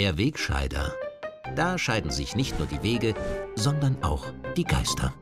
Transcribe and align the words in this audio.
Der 0.00 0.16
Wegscheider. 0.16 0.94
Da 1.56 1.76
scheiden 1.76 2.10
sich 2.10 2.34
nicht 2.34 2.58
nur 2.58 2.66
die 2.66 2.82
Wege, 2.82 3.12
sondern 3.54 4.02
auch 4.02 4.24
die 4.56 4.64
Geister. 4.64 5.12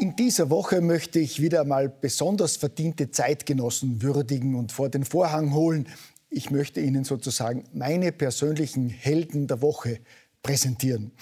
In 0.00 0.16
dieser 0.16 0.50
Woche 0.50 0.80
möchte 0.80 1.20
ich 1.20 1.40
wieder 1.40 1.60
einmal 1.60 1.88
besonders 1.88 2.56
verdiente 2.56 3.12
Zeitgenossen 3.12 4.02
würdigen 4.02 4.56
und 4.56 4.72
vor 4.72 4.88
den 4.88 5.04
Vorhang 5.04 5.54
holen. 5.54 5.86
Ich 6.28 6.50
möchte 6.50 6.80
Ihnen 6.80 7.04
sozusagen 7.04 7.62
meine 7.72 8.10
persönlichen 8.10 8.88
Helden 8.88 9.46
der 9.46 9.62
Woche 9.62 10.00
präsentieren. 10.42 11.12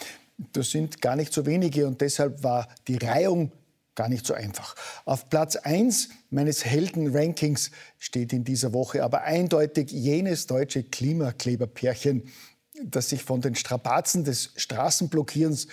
Das 0.55 0.71
sind 0.71 1.03
gar 1.03 1.15
nicht 1.15 1.35
so 1.35 1.45
wenige 1.45 1.87
und 1.87 2.01
deshalb 2.01 2.43
war 2.43 2.68
die 2.89 2.96
Reihung 2.96 3.53
gar 3.94 4.08
nicht 4.08 4.26
so 4.26 4.34
einfach. 4.34 4.75
Auf 5.04 5.29
Platz 5.29 5.57
1 5.57 6.08
meines 6.30 6.64
Helden-Rankings 6.64 7.71
steht 7.98 8.32
in 8.32 8.44
dieser 8.44 8.72
Woche 8.72 9.03
aber 9.03 9.22
eindeutig 9.22 9.90
jenes 9.90 10.46
deutsche 10.46 10.82
Klimakleberpärchen, 10.82 12.25
das 12.82 13.11
sich 13.11 13.22
von 13.22 13.40
den 13.40 13.54
Strapazen 13.54 14.25
des 14.25 14.53
Straßenblockierens 14.57 15.68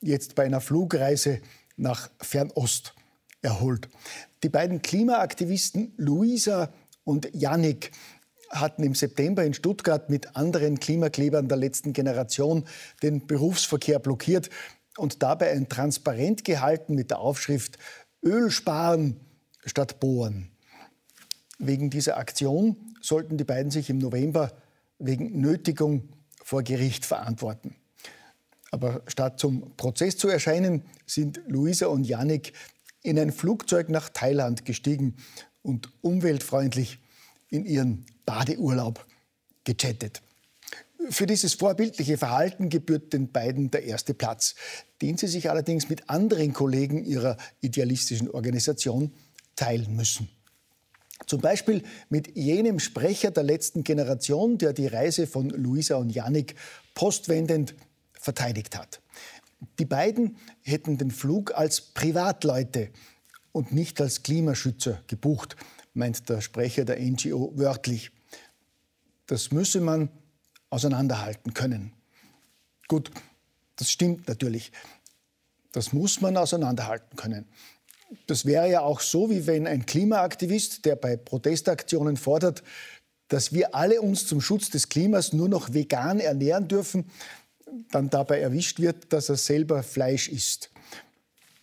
jetzt 0.00 0.34
bei 0.34 0.44
einer 0.44 0.60
Flugreise 0.60 1.40
nach 1.76 2.10
Fernost 2.20 2.94
erholt. 3.42 3.88
Die 4.42 4.48
beiden 4.48 4.82
Klimaaktivisten 4.82 5.94
Luisa 5.96 6.72
und 7.04 7.28
Yannick 7.34 7.92
hatten 8.50 8.82
im 8.82 8.94
September 8.94 9.44
in 9.44 9.54
Stuttgart 9.54 10.10
mit 10.10 10.36
anderen 10.36 10.80
Klimaklebern 10.80 11.48
der 11.48 11.56
letzten 11.56 11.92
Generation 11.92 12.64
den 13.02 13.26
Berufsverkehr 13.26 14.00
blockiert 14.00 14.50
und 14.96 15.22
dabei 15.22 15.52
ein 15.52 15.68
Transparent 15.68 16.44
gehalten 16.44 16.94
mit 16.94 17.10
der 17.10 17.18
Aufschrift 17.18 17.78
Öl 18.22 18.50
sparen 18.50 19.20
statt 19.64 20.00
bohren. 20.00 20.50
Wegen 21.58 21.90
dieser 21.90 22.16
Aktion 22.16 22.94
sollten 23.00 23.36
die 23.36 23.44
beiden 23.44 23.70
sich 23.70 23.90
im 23.90 23.98
November 23.98 24.52
wegen 24.98 25.40
Nötigung 25.40 26.08
vor 26.42 26.62
Gericht 26.62 27.04
verantworten. 27.04 27.76
Aber 28.70 29.02
statt 29.06 29.38
zum 29.40 29.76
Prozess 29.76 30.16
zu 30.16 30.28
erscheinen, 30.28 30.84
sind 31.06 31.40
Luisa 31.46 31.86
und 31.86 32.04
Yannick 32.04 32.52
in 33.02 33.18
ein 33.18 33.32
Flugzeug 33.32 33.88
nach 33.88 34.08
Thailand 34.10 34.64
gestiegen 34.64 35.16
und 35.62 35.92
umweltfreundlich 36.02 36.98
in 37.48 37.64
ihren 37.64 38.06
Badeurlaub 38.26 39.06
gechattet. 39.64 40.22
Für 41.08 41.26
dieses 41.26 41.54
vorbildliche 41.54 42.18
Verhalten 42.18 42.68
gebührt 42.68 43.12
den 43.12 43.32
beiden 43.32 43.70
der 43.70 43.84
erste 43.84 44.12
Platz, 44.12 44.54
den 45.00 45.16
sie 45.16 45.28
sich 45.28 45.48
allerdings 45.48 45.88
mit 45.88 46.10
anderen 46.10 46.52
Kollegen 46.52 47.04
ihrer 47.04 47.36
idealistischen 47.62 48.30
Organisation 48.30 49.12
teilen 49.56 49.96
müssen. 49.96 50.28
Zum 51.26 51.40
Beispiel 51.40 51.82
mit 52.08 52.36
jenem 52.36 52.78
Sprecher 52.78 53.30
der 53.30 53.42
letzten 53.42 53.84
Generation, 53.84 54.58
der 54.58 54.72
die 54.72 54.86
Reise 54.86 55.26
von 55.26 55.50
Luisa 55.50 55.96
und 55.96 56.10
Yannick 56.10 56.54
postwendend 56.94 57.74
verteidigt 58.12 58.76
hat. 58.76 59.00
Die 59.78 59.84
beiden 59.84 60.36
hätten 60.62 60.98
den 60.98 61.10
Flug 61.10 61.54
als 61.54 61.80
Privatleute 61.80 62.90
und 63.52 63.72
nicht 63.72 64.00
als 64.00 64.22
Klimaschützer 64.22 65.02
gebucht, 65.06 65.56
meint 65.92 66.28
der 66.28 66.40
Sprecher 66.40 66.84
der 66.84 67.00
NGO 67.00 67.52
wörtlich. 67.56 68.10
Das 69.26 69.50
müsse 69.50 69.80
man 69.80 70.08
auseinanderhalten 70.70 71.54
können. 71.54 71.92
Gut, 72.88 73.10
das 73.76 73.90
stimmt 73.90 74.28
natürlich. 74.28 74.72
Das 75.72 75.92
muss 75.92 76.20
man 76.20 76.36
auseinanderhalten 76.36 77.16
können. 77.16 77.46
Das 78.26 78.44
wäre 78.44 78.68
ja 78.68 78.80
auch 78.80 79.00
so, 79.00 79.30
wie 79.30 79.46
wenn 79.46 79.66
ein 79.66 79.86
Klimaaktivist, 79.86 80.84
der 80.84 80.96
bei 80.96 81.16
Protestaktionen 81.16 82.16
fordert, 82.16 82.62
dass 83.28 83.52
wir 83.52 83.74
alle 83.74 84.02
uns 84.02 84.26
zum 84.26 84.40
Schutz 84.40 84.70
des 84.70 84.88
Klimas 84.88 85.32
nur 85.32 85.48
noch 85.48 85.72
vegan 85.72 86.18
ernähren 86.18 86.66
dürfen, 86.66 87.08
dann 87.92 88.10
dabei 88.10 88.40
erwischt 88.40 88.80
wird, 88.80 89.12
dass 89.12 89.28
er 89.28 89.36
selber 89.36 89.84
Fleisch 89.84 90.28
isst. 90.28 90.70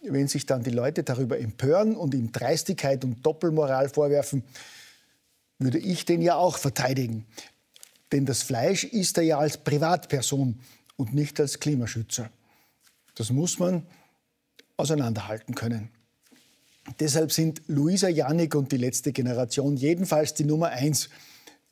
Wenn 0.02 0.30
sich 0.30 0.46
dann 0.46 0.64
die 0.64 0.70
Leute 0.70 1.04
darüber 1.04 1.38
empören 1.38 1.98
und 1.98 2.14
ihm 2.14 2.32
Dreistigkeit 2.32 3.04
und 3.04 3.26
Doppelmoral 3.26 3.90
vorwerfen, 3.90 4.44
würde 5.60 5.80
ich 5.80 6.06
den 6.06 6.22
ja 6.22 6.36
auch 6.36 6.58
verteidigen. 6.58 7.26
Denn 8.12 8.26
das 8.26 8.44
Fleisch 8.44 8.84
isst 8.84 9.18
er 9.18 9.24
ja 9.24 9.38
als 9.38 9.58
Privatperson 9.58 10.60
und 10.96 11.14
nicht 11.14 11.40
als 11.40 11.60
Klimaschützer. 11.60 12.30
Das 13.16 13.32
muss 13.32 13.60
man 13.60 13.86
auseinanderhalten 14.78 15.56
können. 15.56 15.90
Deshalb 17.00 17.32
sind 17.32 17.62
Luisa 17.68 18.08
Janik 18.08 18.56
und 18.56 18.72
die 18.72 18.78
letzte 18.78 19.12
Generation 19.12 19.76
jedenfalls 19.76 20.34
die 20.34 20.46
Nummer 20.46 20.70
eins 20.70 21.10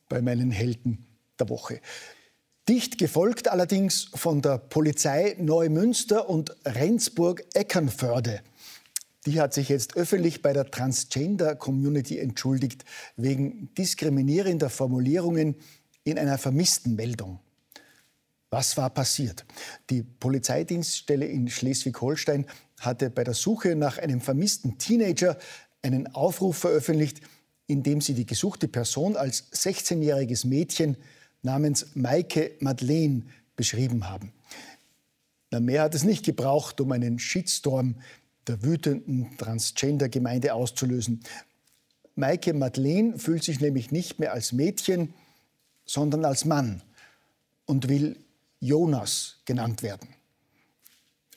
bei 0.10 0.22
meinen 0.22 0.52
Helden 0.52 1.06
der 1.40 1.50
Woche. 1.50 1.80
Dicht 2.68 2.98
gefolgt 2.98 3.48
allerdings 3.48 4.10
von 4.16 4.42
der 4.42 4.58
Polizei 4.58 5.36
Neumünster 5.40 6.28
und 6.28 6.56
Rendsburg-Eckernförde. 6.66 8.42
Die 9.26 9.40
hat 9.40 9.54
sich 9.54 9.70
jetzt 9.70 9.96
öffentlich 9.96 10.42
bei 10.42 10.52
der 10.52 10.70
Transgender-Community 10.70 12.20
entschuldigt 12.20 12.84
wegen 13.16 13.74
diskriminierender 13.76 14.70
Formulierungen 14.70 15.56
in 16.06 16.18
einer 16.18 16.38
vermissten 16.38 16.96
Meldung. 16.96 17.40
Was 18.50 18.78
war 18.78 18.90
passiert? 18.90 19.44
Die 19.90 20.04
Polizeidienststelle 20.04 21.26
in 21.26 21.50
Schleswig-Holstein 21.50 22.46
hatte 22.80 23.10
bei 23.10 23.26
der 23.26 23.34
Suche 23.34 23.76
nach 23.76 23.98
einem 23.98 24.22
vermissten 24.22 24.78
Teenager 24.78 25.38
einen 25.82 26.08
Aufruf 26.16 26.58
veröffentlicht, 26.58 27.20
in 27.68 27.84
dem 27.84 28.00
sie 28.00 28.14
die 28.14 28.26
gesuchte 28.26 28.68
Person 28.68 29.18
als 29.18 29.52
16-jähriges 29.52 30.48
Mädchen 30.48 30.96
namens 31.42 31.88
Maike 31.96 32.52
Madeleine 32.60 33.24
beschrieben 33.56 34.10
haben. 34.10 34.32
Na, 35.52 35.60
mehr 35.60 35.82
hat 35.82 35.96
es 35.96 36.04
nicht 36.04 36.24
gebraucht, 36.24 36.80
um 36.80 36.92
einen 36.92 37.20
Shitstorm 37.20 37.96
der 38.48 38.62
wütenden 38.64 39.36
Transgender-Gemeinde 39.38 40.54
auszulösen. 40.54 41.22
Maike 42.16 42.54
Madeleine 42.54 43.18
fühlt 43.18 43.44
sich 43.44 43.60
nämlich 43.60 43.92
nicht 43.92 44.20
mehr 44.20 44.34
als 44.34 44.54
Mädchen, 44.54 45.14
sondern 45.86 46.26
als 46.26 46.46
Mann 46.46 46.82
und 47.66 47.90
will 47.90 48.18
Jonas 48.60 49.38
genannt 49.46 49.84
werden. 49.84 50.10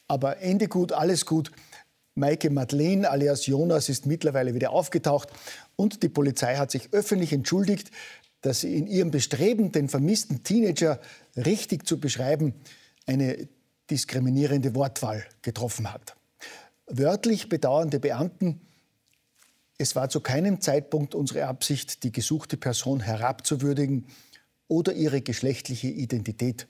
Aber 0.06 0.38
Ende 0.38 0.68
gut, 0.68 0.92
alles 0.92 1.26
gut. 1.26 1.52
Maike 2.14 2.50
Madeleine 2.50 3.10
alias 3.10 3.46
Jonas 3.46 3.88
ist 3.88 4.06
mittlerweile 4.06 4.54
wieder 4.54 4.70
aufgetaucht 4.72 5.28
und 5.76 6.02
die 6.02 6.08
Polizei 6.08 6.56
hat 6.56 6.70
sich 6.70 6.92
öffentlich 6.92 7.32
entschuldigt, 7.32 7.90
dass 8.40 8.60
sie 8.60 8.76
in 8.76 8.86
ihrem 8.86 9.10
Bestreben, 9.10 9.72
den 9.72 9.88
vermissten 9.88 10.42
Teenager 10.42 11.00
richtig 11.36 11.86
zu 11.86 12.00
beschreiben, 12.00 12.54
eine 13.06 13.48
diskriminierende 13.90 14.74
Wortwahl 14.74 15.24
getroffen 15.42 15.92
hat. 15.92 16.16
Wörtlich 16.86 17.48
bedauernde 17.48 18.00
Beamten, 18.00 18.60
es 19.76 19.94
war 19.94 20.08
zu 20.08 20.20
keinem 20.20 20.60
Zeitpunkt 20.60 21.14
unsere 21.14 21.46
Absicht, 21.46 22.02
die 22.02 22.10
gesuchte 22.10 22.56
Person 22.56 23.00
herabzuwürdigen 23.00 24.06
oder 24.68 24.92
ihre 24.92 25.22
geschlechtliche 25.22 25.88
Identität 25.88 26.68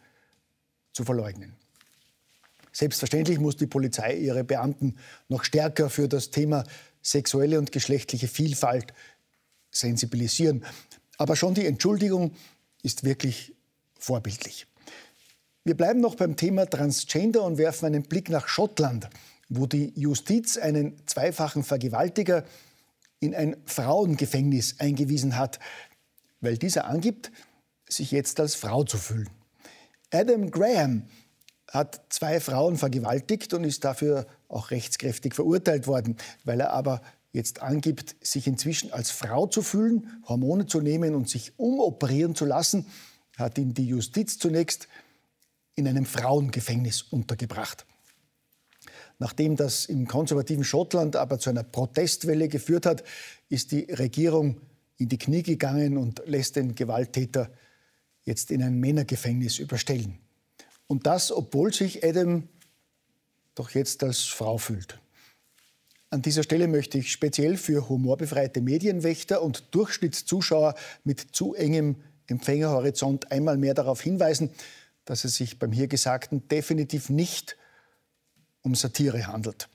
zu 0.92 1.04
verleugnen. 1.04 1.56
Selbstverständlich 2.72 3.40
muss 3.40 3.56
die 3.56 3.66
Polizei 3.66 4.16
ihre 4.16 4.44
Beamten 4.44 4.96
noch 5.28 5.44
stärker 5.44 5.90
für 5.90 6.08
das 6.08 6.30
Thema 6.30 6.64
sexuelle 7.02 7.58
und 7.58 7.72
geschlechtliche 7.72 8.28
Vielfalt 8.28 8.94
sensibilisieren. 9.70 10.64
Aber 11.16 11.34
schon 11.34 11.54
die 11.54 11.66
Entschuldigung 11.66 12.32
ist 12.82 13.04
wirklich 13.04 13.54
vorbildlich. 13.98 14.66
Wir 15.64 15.76
bleiben 15.76 16.00
noch 16.00 16.14
beim 16.14 16.36
Thema 16.36 16.66
Transgender 16.66 17.42
und 17.42 17.58
werfen 17.58 17.86
einen 17.86 18.04
Blick 18.04 18.30
nach 18.30 18.48
Schottland, 18.48 19.08
wo 19.48 19.66
die 19.66 19.92
Justiz 19.96 20.56
einen 20.56 20.96
zweifachen 21.06 21.64
Vergewaltiger 21.64 22.44
in 23.20 23.34
ein 23.34 23.56
Frauengefängnis 23.66 24.76
eingewiesen 24.78 25.36
hat, 25.36 25.58
weil 26.40 26.56
dieser 26.56 26.86
angibt, 26.86 27.32
sich 27.88 28.10
jetzt 28.10 28.40
als 28.40 28.54
Frau 28.54 28.84
zu 28.84 28.98
fühlen. 28.98 29.28
Adam 30.10 30.50
Graham 30.50 31.04
hat 31.70 32.00
zwei 32.08 32.40
Frauen 32.40 32.76
vergewaltigt 32.76 33.52
und 33.52 33.64
ist 33.64 33.84
dafür 33.84 34.26
auch 34.48 34.70
rechtskräftig 34.70 35.34
verurteilt 35.34 35.86
worden, 35.86 36.16
weil 36.44 36.60
er 36.60 36.72
aber 36.72 37.02
jetzt 37.32 37.62
angibt, 37.62 38.16
sich 38.22 38.46
inzwischen 38.46 38.92
als 38.92 39.10
Frau 39.10 39.46
zu 39.46 39.62
fühlen, 39.62 40.22
Hormone 40.26 40.66
zu 40.66 40.80
nehmen 40.80 41.14
und 41.14 41.28
sich 41.28 41.52
umoperieren 41.58 42.34
zu 42.34 42.46
lassen, 42.46 42.86
hat 43.36 43.58
ihn 43.58 43.74
die 43.74 43.86
Justiz 43.86 44.38
zunächst 44.38 44.88
in 45.74 45.86
einem 45.86 46.06
Frauengefängnis 46.06 47.02
untergebracht. 47.02 47.86
Nachdem 49.18 49.56
das 49.56 49.84
im 49.84 50.06
konservativen 50.06 50.64
Schottland 50.64 51.16
aber 51.16 51.38
zu 51.38 51.50
einer 51.50 51.64
Protestwelle 51.64 52.48
geführt 52.48 52.86
hat, 52.86 53.04
ist 53.48 53.72
die 53.72 53.84
Regierung 53.92 54.60
in 54.96 55.08
die 55.08 55.18
Knie 55.18 55.42
gegangen 55.42 55.98
und 55.98 56.22
lässt 56.26 56.56
den 56.56 56.74
Gewalttäter 56.74 57.50
jetzt 58.28 58.50
in 58.50 58.62
ein 58.62 58.78
Männergefängnis 58.78 59.58
überstellen. 59.58 60.18
Und 60.86 61.06
das, 61.06 61.32
obwohl 61.32 61.72
sich 61.72 62.04
Adam 62.04 62.46
doch 63.54 63.70
jetzt 63.70 64.04
als 64.04 64.20
Frau 64.20 64.58
fühlt. 64.58 65.00
An 66.10 66.22
dieser 66.22 66.42
Stelle 66.42 66.68
möchte 66.68 66.98
ich 66.98 67.10
speziell 67.10 67.56
für 67.56 67.88
humorbefreite 67.88 68.60
Medienwächter 68.60 69.42
und 69.42 69.74
Durchschnittszuschauer 69.74 70.74
mit 71.04 71.20
zu 71.32 71.54
engem 71.54 71.96
Empfängerhorizont 72.26 73.32
einmal 73.32 73.56
mehr 73.56 73.74
darauf 73.74 74.00
hinweisen, 74.00 74.50
dass 75.04 75.24
es 75.24 75.36
sich 75.36 75.58
beim 75.58 75.72
hier 75.72 75.88
Gesagten 75.88 76.46
definitiv 76.48 77.08
nicht 77.08 77.56
um 78.62 78.74
Satire 78.74 79.26
handelt. 79.26 79.68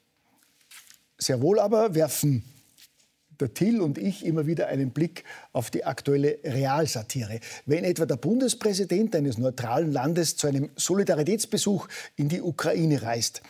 Sehr 1.18 1.42
wohl 1.42 1.60
aber 1.60 1.96
werfen 1.96 2.44
der 3.40 3.54
Till 3.54 3.82
und 3.82 3.98
ich 3.98 4.26
immer 4.26 4.46
wieder 4.46 4.68
einen 4.68 4.92
Blick 4.92 5.24
auf 5.52 5.70
die 5.70 5.86
aktuelle 5.86 6.40
Realsatire. 6.44 7.40
Wenn 7.66 7.84
etwa 7.84 8.06
der 8.06 8.18
Bundespräsident 8.18 9.16
eines 9.16 9.38
neutralen 9.38 9.92
Landes 9.92 10.36
zu 10.36 10.48
einem 10.48 10.70
Solidaritätsbesuch 10.76 11.88
in 12.16 12.30
die 12.30 12.42
Ukraine 12.42 13.02
reist, 13.02 13.42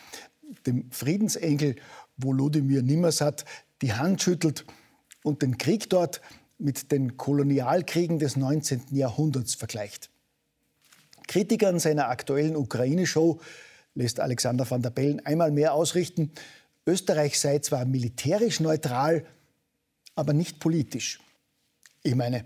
dem 0.66 0.90
Friedensengel 0.92 1.76
Volodymyr 2.18 2.82
Nimmersat 2.82 3.46
die 3.82 3.94
Hand 3.94 4.22
schüttelt 4.22 4.66
und 5.24 5.42
den 5.42 5.58
Krieg 5.58 5.90
dort 5.90 6.22
mit 6.58 6.92
den 6.92 7.18
Kolonialkriegen 7.18 8.20
des 8.20 8.36
19. 8.36 8.84
Jahrhunderts 8.92 9.56
vergleicht. 9.56 10.10
Kritikern 11.28 11.80
seiner 11.80 12.10
aktuellen 12.10 12.56
Ukraine-Show 12.56 13.40
lässt 13.96 14.20
Alexander 14.20 14.70
van 14.70 14.82
der 14.82 14.90
Bellen 14.90 15.26
einmal 15.26 15.52
mehr 15.52 15.74
ausrichten, 15.74 16.32
Österreich 16.86 17.40
sei 17.40 17.60
zwar 17.60 17.86
militärisch 17.86 18.60
neutral, 18.60 19.26
aber 20.16 20.34
nicht 20.34 20.60
politisch. 20.60 21.20
Ich 22.04 22.16
meine, 22.16 22.46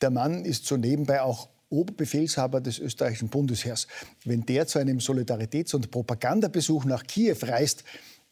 der 0.00 0.10
Mann 0.10 0.44
ist 0.44 0.66
so 0.66 0.76
nebenbei 0.76 1.22
auch 1.22 1.48
Oberbefehlshaber 1.68 2.60
des 2.60 2.78
österreichischen 2.78 3.28
Bundesheers. 3.28 3.86
Wenn 4.24 4.46
der 4.46 4.66
zu 4.66 4.78
einem 4.78 4.98
Solidaritäts- 4.98 5.74
und 5.74 5.90
Propagandabesuch 5.90 6.84
nach 6.84 7.02
Kiew 7.04 7.38
reist, 7.42 7.84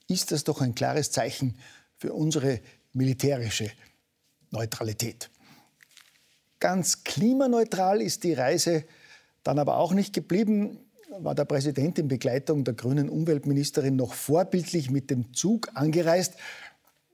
ist 0.09 0.31
das 0.31 0.45
doch 0.45 0.61
ein 0.61 0.75
klares 0.75 1.11
Zeichen 1.11 1.57
für 1.97 2.13
unsere 2.13 2.61
militärische 2.93 3.71
Neutralität. 4.51 5.31
Ganz 6.61 7.03
klimaneutral 7.03 8.01
ist 8.01 8.25
die 8.25 8.35
Reise 8.35 8.85
dann 9.43 9.59
aber 9.59 9.77
auch 9.77 9.93
nicht 9.93 10.15
geblieben, 10.15 10.79
war 11.19 11.35
der 11.35 11.45
Präsident 11.45 11.99
in 11.99 12.09
Begleitung 12.09 12.65
der 12.65 12.75
grünen 12.75 13.09
Umweltministerin 13.09 13.97
noch 13.97 14.15
vorbildlich 14.15 14.91
mit 14.91 15.11
dem 15.11 15.33
Zug 15.35 15.71
angereist, 15.75 16.35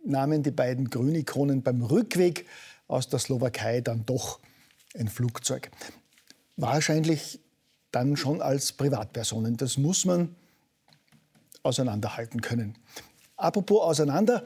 nahmen 0.05 0.43
die 0.43 0.51
beiden 0.51 0.91
Grünikonen 0.91 1.63
beim 1.63 1.83
Rückweg 1.83 2.47
aus 2.89 3.09
der 3.09 3.19
Slowakei 3.19 3.81
dann 3.81 4.05
doch 4.07 4.41
ein 4.99 5.09
Flugzeug. 5.09 5.71
Wahrscheinlich 6.57 7.41
dann 7.93 8.17
schon 8.17 8.43
als 8.43 8.73
Privatpersonen. 8.73 9.57
Das 9.57 9.77
muss 9.77 10.05
man 10.05 10.35
auseinanderhalten 11.63 12.41
können. 12.41 12.77
Apropos 13.37 13.81
auseinander. 13.83 14.45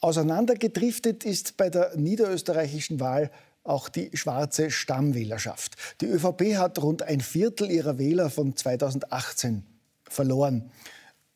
Auseinandergedriftet 0.00 1.24
ist 1.24 1.56
bei 1.56 1.68
der 1.68 1.96
niederösterreichischen 1.96 3.00
Wahl 3.00 3.30
auch 3.64 3.88
die 3.90 4.10
schwarze 4.16 4.70
Stammwählerschaft. 4.70 5.76
Die 6.00 6.06
ÖVP 6.06 6.56
hat 6.56 6.82
rund 6.82 7.02
ein 7.02 7.20
Viertel 7.20 7.70
ihrer 7.70 7.98
Wähler 7.98 8.30
von 8.30 8.56
2018 8.56 9.62
verloren. 10.04 10.70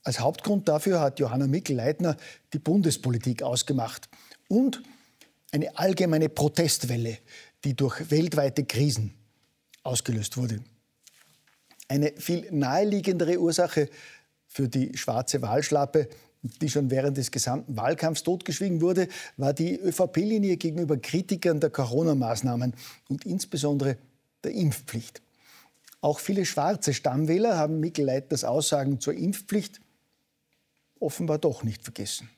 Als 0.05 0.21
Hauptgrund 0.21 0.69
dafür 0.69 1.01
hat 1.01 1.19
Johanna 1.19 1.47
Mikl-Leitner 1.47 2.17
die 2.53 2.59
Bundespolitik 2.59 3.43
ausgemacht 3.43 4.09
und 4.49 4.83
eine 5.51 5.77
allgemeine 5.79 6.29
Protestwelle, 6.29 7.19
die 7.65 7.75
durch 7.75 8.11
weltweite 8.11 8.65
Krisen 8.65 9.15
ausgelöst 9.83 10.37
wurde. 10.37 10.61
Eine 11.89 12.12
viel 12.17 12.47
naheliegendere 12.51 13.39
Ursache 13.39 13.89
für 14.47 14.69
die 14.69 14.97
schwarze 14.97 15.43
Wahlschlappe 15.43 16.09
die 16.61 16.69
schon 16.69 16.91
während 16.91 17.17
des 17.17 17.31
gesamten 17.31 17.77
Wahlkampfs 17.77 18.23
totgeschwiegen 18.23 18.81
wurde, 18.81 19.09
war 19.37 19.53
die 19.53 19.79
ÖVP-Linie 19.81 20.57
gegenüber 20.57 20.97
Kritikern 20.99 21.61
der 21.61 21.71
Corona-Maßnahmen 21.71 22.75
und 23.09 23.25
insbesondere 23.25 23.97
der 24.43 24.53
Impfpflicht. 24.53 25.23
Auch 26.00 26.19
viele 26.19 26.45
schwarze 26.45 26.93
Stammwähler 26.93 27.57
haben 27.57 27.81
Mikkel 27.81 28.05
Leitners 28.05 28.45
Aussagen 28.45 29.00
zur 29.00 29.15
Impfpflicht 29.15 29.81
offenbar 31.05 31.39
doch 31.39 31.62
nicht 31.62 31.85
vergessen. 31.85 32.29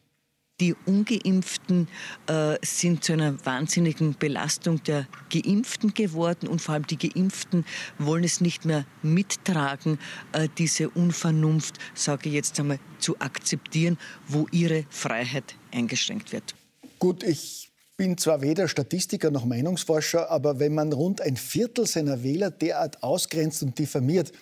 Die 0.58 0.74
ungeimpften 0.86 1.86
äh, 2.28 2.56
sind 2.62 3.04
zu 3.04 3.12
einer 3.12 3.44
wahnsinnigen 3.44 4.16
Belastung 4.18 4.82
der 4.84 5.06
Geimpften 5.30 5.92
geworden 5.92 6.48
und 6.48 6.62
vor 6.62 6.74
allem 6.74 6.86
die 6.86 6.96
Geimpften 6.96 7.66
wollen 7.98 8.24
es 8.24 8.40
nicht 8.40 8.64
mehr 8.64 8.86
mittragen, 9.02 9.98
äh, 10.32 10.48
diese 10.56 10.88
Unvernunft, 10.88 11.76
sage 11.94 12.30
ich 12.30 12.34
jetzt 12.34 12.58
einmal, 12.58 12.78
zu 12.98 13.20
akzeptieren, 13.20 13.98
wo 14.28 14.46
ihre 14.50 14.86
Freiheit 14.88 15.56
eingeschränkt 15.72 16.32
wird. 16.32 16.54
Gut, 16.98 17.22
ich 17.22 17.70
bin 17.98 18.16
zwar 18.16 18.40
weder 18.40 18.66
Statistiker 18.66 19.30
noch 19.30 19.44
Meinungsforscher, 19.44 20.30
aber 20.30 20.58
wenn 20.58 20.74
man 20.74 20.90
rund 20.90 21.20
ein 21.20 21.36
Viertel 21.36 21.86
seiner 21.86 22.22
Wähler 22.22 22.50
derart 22.50 23.02
ausgrenzt 23.02 23.62
und 23.62 23.78
diffamiert 23.78 24.32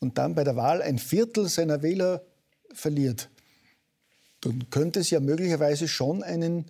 und 0.00 0.16
dann 0.16 0.34
bei 0.34 0.44
der 0.44 0.56
Wahl 0.56 0.80
ein 0.80 0.98
Viertel 0.98 1.48
seiner 1.48 1.82
Wähler 1.82 2.22
verliert, 2.72 3.28
dann 4.40 4.70
könnte 4.70 5.00
es 5.00 5.10
ja 5.10 5.20
möglicherweise 5.20 5.88
schon 5.88 6.22
einen 6.22 6.64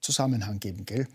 Zusammenhang 0.00 0.60
geben. 0.60 0.84
Gell? 0.84 1.06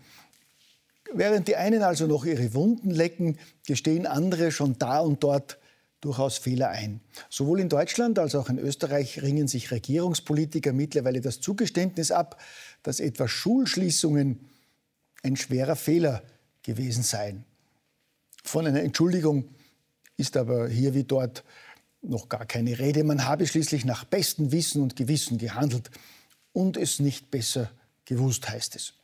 Während 1.12 1.48
die 1.48 1.56
einen 1.56 1.82
also 1.82 2.06
noch 2.06 2.24
ihre 2.24 2.54
Wunden 2.54 2.90
lecken, 2.90 3.38
gestehen 3.66 4.06
andere 4.06 4.50
schon 4.50 4.78
da 4.78 5.00
und 5.00 5.22
dort 5.22 5.58
durchaus 6.00 6.38
Fehler 6.38 6.68
ein. 6.68 7.00
Sowohl 7.30 7.60
in 7.60 7.68
Deutschland 7.68 8.18
als 8.18 8.34
auch 8.34 8.48
in 8.48 8.58
Österreich 8.58 9.22
ringen 9.22 9.48
sich 9.48 9.70
Regierungspolitiker 9.70 10.72
mittlerweile 10.72 11.20
das 11.20 11.40
Zugeständnis 11.40 12.10
ab, 12.10 12.40
dass 12.82 13.00
etwa 13.00 13.26
Schulschließungen 13.26 14.40
ein 15.22 15.36
schwerer 15.36 15.76
Fehler 15.76 16.22
gewesen 16.62 17.02
seien. 17.02 17.44
Von 18.42 18.66
einer 18.66 18.82
Entschuldigung 18.82 19.48
ist 20.16 20.36
aber 20.36 20.68
hier 20.68 20.94
wie 20.94 21.04
dort 21.04 21.42
noch 22.08 22.28
gar 22.28 22.46
keine 22.46 22.78
Rede. 22.78 23.04
Man 23.04 23.26
habe 23.26 23.46
schließlich 23.46 23.84
nach 23.84 24.04
bestem 24.04 24.52
Wissen 24.52 24.82
und 24.82 24.96
Gewissen 24.96 25.38
gehandelt 25.38 25.90
und 26.52 26.76
es 26.76 27.00
nicht 27.00 27.30
besser 27.30 27.70
gewusst, 28.04 28.48
heißt 28.48 28.76
es. 28.76 28.94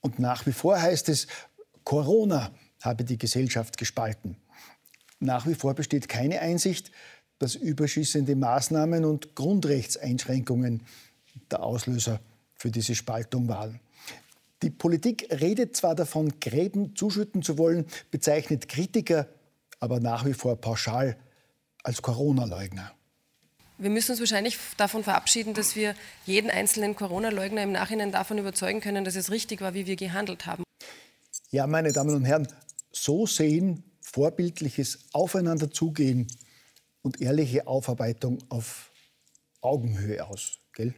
Und 0.00 0.18
nach 0.18 0.46
wie 0.46 0.52
vor 0.52 0.80
heißt 0.80 1.08
es, 1.08 1.26
Corona 1.84 2.50
habe 2.80 3.04
die 3.04 3.18
Gesellschaft 3.18 3.76
gespalten. 3.76 4.36
Nach 5.18 5.46
wie 5.46 5.54
vor 5.54 5.74
besteht 5.74 6.08
keine 6.08 6.40
Einsicht, 6.40 6.90
dass 7.38 7.54
überschießende 7.54 8.34
Maßnahmen 8.34 9.04
und 9.04 9.34
Grundrechtseinschränkungen 9.34 10.82
der 11.50 11.62
Auslöser 11.62 12.20
für 12.54 12.70
diese 12.70 12.94
Spaltung 12.94 13.48
waren. 13.48 13.80
Die 14.62 14.70
Politik 14.70 15.28
redet 15.30 15.76
zwar 15.76 15.94
davon, 15.94 16.40
Gräben 16.40 16.96
zuschütten 16.96 17.42
zu 17.42 17.58
wollen, 17.58 17.84
bezeichnet 18.10 18.68
Kritiker 18.68 19.28
aber 19.80 20.00
nach 20.00 20.24
wie 20.24 20.32
vor 20.32 20.56
pauschal 20.56 21.16
als 21.86 22.02
Corona-Leugner? 22.02 22.92
Wir 23.78 23.90
müssen 23.90 24.12
uns 24.12 24.20
wahrscheinlich 24.20 24.58
davon 24.76 25.04
verabschieden, 25.04 25.54
dass 25.54 25.76
wir 25.76 25.94
jeden 26.24 26.50
einzelnen 26.50 26.96
Corona-Leugner 26.96 27.62
im 27.62 27.72
Nachhinein 27.72 28.10
davon 28.10 28.38
überzeugen 28.38 28.80
können, 28.80 29.04
dass 29.04 29.14
es 29.14 29.30
richtig 29.30 29.60
war, 29.60 29.74
wie 29.74 29.86
wir 29.86 29.96
gehandelt 29.96 30.46
haben. 30.46 30.64
Ja, 31.50 31.66
meine 31.66 31.92
Damen 31.92 32.14
und 32.14 32.24
Herren, 32.24 32.48
so 32.90 33.26
sehen 33.26 33.84
vorbildliches 34.00 34.98
Aufeinanderzugehen 35.12 36.26
und 37.02 37.20
ehrliche 37.20 37.66
Aufarbeitung 37.66 38.38
auf 38.48 38.90
Augenhöhe 39.60 40.26
aus, 40.26 40.58
gell? 40.72 40.94